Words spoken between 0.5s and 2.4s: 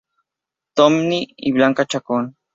Tony y Blanca Chacón.